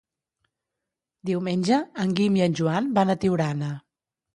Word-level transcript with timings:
Diumenge 1.31 1.79
en 2.07 2.19
Guim 2.21 2.43
i 2.43 2.47
en 2.49 2.59
Joan 2.63 2.93
van 3.01 3.17
a 3.19 3.23
Tiurana. 3.25 3.75